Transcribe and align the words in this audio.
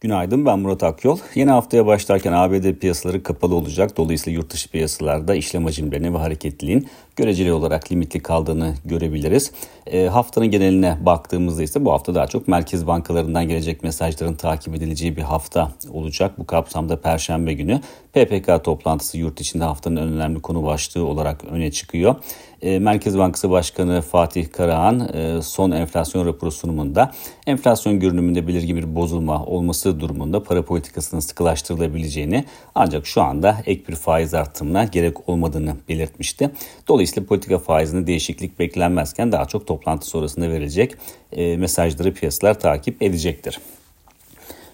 Günaydın 0.00 0.46
ben 0.46 0.58
Murat 0.58 0.82
Akyol. 0.82 1.18
Yeni 1.34 1.50
haftaya 1.50 1.86
başlarken 1.86 2.32
ABD 2.32 2.72
piyasaları 2.72 3.22
kapalı 3.22 3.54
olacak. 3.54 3.96
Dolayısıyla 3.96 4.36
yurt 4.36 4.52
dışı 4.52 4.70
piyasalarda 4.70 5.34
işlem 5.34 5.64
hacimlerine 5.64 6.14
ve 6.14 6.18
hareketliliğin 6.18 6.88
göreceli 7.16 7.52
olarak 7.52 7.92
limitli 7.92 8.20
kaldığını 8.20 8.74
görebiliriz. 8.84 9.52
E, 9.86 10.06
haftanın 10.06 10.46
geneline 10.46 10.98
baktığımızda 11.00 11.62
ise 11.62 11.84
bu 11.84 11.92
hafta 11.92 12.14
daha 12.14 12.26
çok 12.26 12.48
merkez 12.48 12.86
bankalarından 12.86 13.48
gelecek 13.48 13.82
mesajların 13.82 14.34
takip 14.34 14.74
edileceği 14.74 15.16
bir 15.16 15.22
hafta 15.22 15.72
olacak. 15.92 16.38
Bu 16.38 16.46
kapsamda 16.46 17.00
Perşembe 17.00 17.52
günü 17.52 17.80
PPK 18.12 18.64
toplantısı 18.64 19.18
yurt 19.18 19.40
içinde 19.40 19.64
haftanın 19.64 19.96
en 19.96 20.08
önemli 20.08 20.40
konu 20.40 20.64
başlığı 20.64 21.06
olarak 21.06 21.44
öne 21.44 21.70
çıkıyor. 21.70 22.16
E, 22.62 22.78
Merkez 22.78 23.18
Bankası 23.18 23.50
Başkanı 23.50 24.00
Fatih 24.00 24.52
Karahan 24.52 25.00
e, 25.14 25.42
son 25.42 25.70
enflasyon 25.70 26.26
raporu 26.26 26.50
sunumunda 26.50 27.12
enflasyon 27.46 28.00
görünümünde 28.00 28.46
belirgin 28.46 28.76
bir 28.76 28.94
bozulma 28.94 29.44
olması 29.44 29.87
durumunda 30.00 30.42
para 30.42 30.64
politikasının 30.64 31.20
sıkılaştırılabileceğini 31.20 32.44
ancak 32.74 33.06
şu 33.06 33.22
anda 33.22 33.56
ek 33.66 33.82
bir 33.88 33.94
faiz 33.94 34.34
artımına 34.34 34.84
gerek 34.84 35.28
olmadığını 35.28 35.76
belirtmişti. 35.88 36.50
Dolayısıyla 36.88 37.26
politika 37.26 37.58
faizinde 37.58 38.06
değişiklik 38.06 38.58
beklenmezken 38.58 39.32
daha 39.32 39.44
çok 39.44 39.66
toplantı 39.66 40.06
sonrasında 40.06 40.50
verilecek 40.50 40.94
e, 41.32 41.56
mesajları 41.56 42.14
piyasalar 42.14 42.60
takip 42.60 43.02
edecektir. 43.02 43.58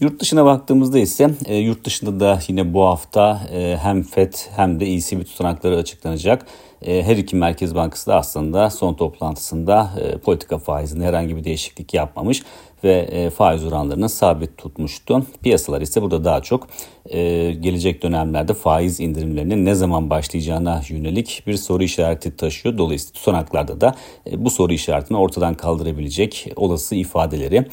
Yurt 0.00 0.20
dışına 0.20 0.44
baktığımızda 0.44 0.98
ise 0.98 1.30
e, 1.46 1.56
yurt 1.56 1.84
dışında 1.84 2.20
da 2.20 2.38
yine 2.48 2.74
bu 2.74 2.84
hafta 2.84 3.40
e, 3.52 3.76
hem 3.82 4.02
FED 4.02 4.34
hem 4.56 4.80
de 4.80 4.86
ECB 4.86 5.24
tutanakları 5.24 5.76
açıklanacak. 5.76 6.46
E, 6.82 7.02
her 7.02 7.16
iki 7.16 7.36
Merkez 7.36 7.74
Bankası 7.74 8.06
da 8.06 8.16
aslında 8.16 8.70
son 8.70 8.94
toplantısında 8.94 9.90
e, 10.00 10.18
politika 10.18 10.58
faizinde 10.58 11.04
herhangi 11.04 11.36
bir 11.36 11.44
değişiklik 11.44 11.94
yapmamış 11.94 12.42
ve 12.86 12.98
e, 12.98 13.30
faiz 13.30 13.64
oranlarını 13.64 14.08
sabit 14.08 14.58
tutmuştu. 14.58 15.26
Piyasalar 15.42 15.80
ise 15.80 16.02
burada 16.02 16.24
daha 16.24 16.42
çok 16.42 16.68
gelecek 17.60 18.02
dönemlerde 18.02 18.54
faiz 18.54 19.00
indirimlerinin 19.00 19.64
ne 19.64 19.74
zaman 19.74 20.10
başlayacağına 20.10 20.82
yönelik 20.88 21.42
bir 21.46 21.56
soru 21.56 21.82
işareti 21.82 22.36
taşıyor. 22.36 22.78
Dolayısıyla 22.78 23.12
tutanaklarda 23.12 23.80
da 23.80 23.94
bu 24.36 24.50
soru 24.50 24.72
işaretini 24.72 25.18
ortadan 25.18 25.54
kaldırabilecek 25.54 26.52
olası 26.56 26.94
ifadeleri 26.94 27.66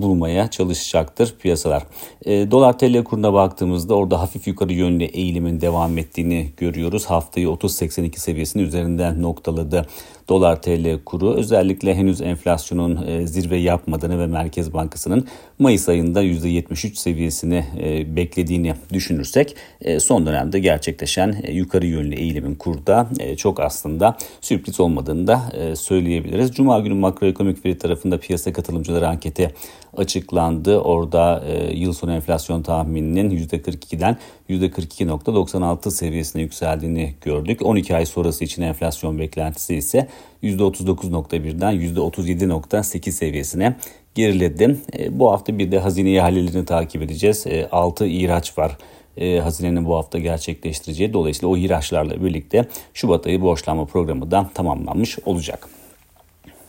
bulmaya 0.00 0.50
çalışacaktır 0.50 1.34
piyasalar. 1.38 1.82
Dolar 2.26 2.78
TL 2.78 3.04
kuruna 3.04 3.32
baktığımızda 3.32 3.94
orada 3.94 4.20
hafif 4.20 4.46
yukarı 4.46 4.72
yönlü 4.72 5.04
eğilimin 5.04 5.60
devam 5.60 5.98
ettiğini 5.98 6.48
görüyoruz. 6.56 7.06
Haftayı 7.06 7.46
30.82 7.46 8.18
seviyesinin 8.18 8.64
üzerinden 8.64 9.22
noktaladı 9.22 9.86
dolar 10.28 10.62
TL 10.62 11.04
kuru. 11.04 11.34
Özellikle 11.34 11.94
henüz 11.94 12.20
enflasyonun 12.20 13.06
e, 13.06 13.26
zirve 13.26 13.56
yapmadığını 13.56 14.18
ve 14.18 14.26
Merkez 14.28 14.72
Bankası'nın 14.72 15.26
Mayıs 15.58 15.88
ayında 15.88 16.24
%73 16.24 16.94
seviyesini 16.94 17.64
e, 17.80 18.16
beklediğini 18.16 18.74
düşünürsek 18.92 19.56
e, 19.80 20.00
son 20.00 20.26
dönemde 20.26 20.58
gerçekleşen 20.58 21.36
yukarı 21.52 21.86
yönlü 21.86 22.14
eğilimin 22.14 22.54
kurda 22.54 23.08
çok 23.36 23.60
aslında 23.60 24.16
sürpriz 24.40 24.80
olmadığını 24.80 25.26
da 25.26 25.42
söyleyebiliriz. 25.76 26.50
Cuma 26.50 26.80
günü 26.80 26.94
makroekonomik 26.94 27.64
veri 27.64 27.78
tarafında 27.78 28.18
piyasa 28.18 28.52
katılımcıları 28.52 29.08
anketi 29.08 29.54
açıklandı. 29.96 30.78
Orada 30.78 31.44
yıl 31.74 31.92
sonu 31.92 32.12
enflasyon 32.12 32.62
tahmininin 32.62 33.30
%42'den 33.30 34.16
%42.96 34.48 35.90
seviyesine 35.90 36.42
yükseldiğini 36.42 37.14
gördük. 37.20 37.60
12 37.66 37.96
ay 37.96 38.06
sonrası 38.06 38.44
için 38.44 38.62
enflasyon 38.62 39.18
beklentisi 39.18 39.74
ise 39.74 40.08
%39.1'den 40.42 41.74
%37.8 41.74 43.10
seviyesine 43.10 43.76
geriledi. 44.14 44.76
E, 44.98 45.18
bu 45.18 45.32
hafta 45.32 45.58
bir 45.58 45.72
de 45.72 45.78
hazine 45.78 46.12
ihalelerini 46.12 46.64
takip 46.64 47.02
edeceğiz. 47.02 47.46
6 47.72 48.04
e, 48.04 48.08
ihraç 48.08 48.58
var 48.58 48.78
e, 49.16 49.38
hazinenin 49.38 49.84
bu 49.84 49.96
hafta 49.96 50.18
gerçekleştireceği. 50.18 51.12
Dolayısıyla 51.12 51.48
o 51.48 51.56
ihraçlarla 51.56 52.24
birlikte 52.24 52.64
Şubat 52.94 53.26
ayı 53.26 53.42
borçlanma 53.42 53.84
programı 53.84 54.30
da 54.30 54.50
tamamlanmış 54.54 55.18
olacak. 55.26 55.77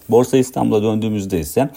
Borsa 0.10 0.38
İstanbul'a 0.38 0.84
döndüğümüzde 0.84 1.40
ise 1.40 1.70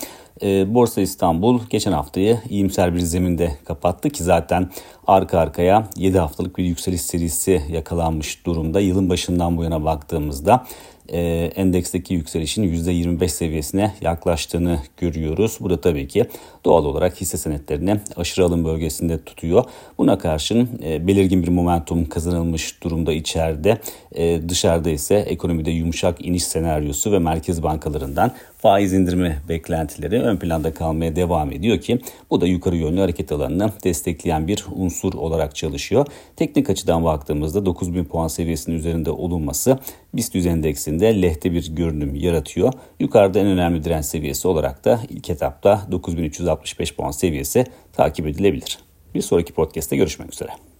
e, 0.43 0.75
Borsa 0.75 1.01
İstanbul 1.01 1.61
geçen 1.71 1.93
haftayı 1.93 2.39
iyimser 2.49 2.95
bir 2.95 3.01
zeminde 3.01 3.57
kapattı 3.65 4.11
ki 4.11 4.25
zaten 4.25 4.71
arka 5.07 5.39
arkaya 5.39 5.89
7 5.97 6.19
haftalık 6.19 6.59
bir 6.59 6.65
yükseliş 6.65 7.03
serisi 7.03 7.63
yakalanmış 7.71 8.47
durumda. 8.47 8.81
Yılın 8.81 9.11
başından 9.11 9.57
bu 9.57 9.65
yana 9.65 9.85
baktığımızda 9.85 10.67
endeksteki 11.09 12.15
yükselişin 12.15 12.63
%25 12.63 13.29
seviyesine 13.29 13.95
yaklaştığını 14.01 14.79
görüyoruz. 14.97 15.59
Bu 15.61 15.71
da 15.71 15.81
tabii 15.81 16.09
ki 16.09 16.25
doğal 16.65 16.85
olarak 16.85 17.21
hisse 17.21 17.39
senetlerini 17.39 18.01
aşırı 18.17 18.45
alım 18.45 18.65
bölgesinde 18.65 19.25
tutuyor. 19.25 19.65
Buna 19.99 20.19
karşın 20.19 20.69
e, 20.85 21.07
belirgin 21.07 21.43
bir 21.43 21.49
momentum 21.49 22.09
kazanılmış 22.09 22.83
durumda 22.83 23.13
içeride. 23.13 23.79
E, 24.15 24.49
dışarıda 24.49 24.91
ise 24.91 25.15
ekonomide 25.15 25.71
yumuşak 25.71 26.27
iniş 26.27 26.45
senaryosu 26.45 27.13
ve 27.13 27.19
merkez 27.19 27.63
bankalarından 27.63 28.33
faiz 28.63 28.93
indirme 28.93 29.39
beklentileri 29.49 30.23
ön 30.23 30.37
planda 30.37 30.75
kalmaya 30.75 31.17
devam 31.17 31.53
ediyor 31.53 31.81
ki 31.81 31.99
bu 32.31 32.41
da 32.41 32.47
yukarı 32.47 32.77
yönlü 32.77 33.01
hareket 33.01 33.33
alanını 33.33 33.73
destekleyen 33.85 34.49
bir 34.49 34.65
unsur 34.75 35.15
olarak 35.15 35.57
çalışıyor. 35.57 36.07
Teknik 36.37 36.71
açıdan 36.71 37.05
baktığımızda 37.05 37.67
9000 37.67 38.05
puan 38.05 38.29
seviyesinin 38.29 38.77
üzerinde 38.77 39.11
olunması 39.11 39.79
BIST 40.15 40.37
endeksinde 40.37 41.23
lehte 41.23 41.53
bir 41.53 41.75
görünüm 41.75 42.15
yaratıyor. 42.15 42.73
Yukarıda 43.01 43.39
en 43.39 43.47
önemli 43.47 43.85
direnç 43.85 44.05
seviyesi 44.05 44.49
olarak 44.49 44.85
da 44.85 45.01
ilk 45.09 45.31
etapta 45.31 45.87
9365 45.91 46.95
puan 46.95 47.11
seviyesi 47.11 47.65
takip 47.93 48.27
edilebilir. 48.27 48.79
Bir 49.15 49.23
sonraki 49.23 49.53
podcast'te 49.53 49.97
görüşmek 49.97 50.33
üzere. 50.33 50.72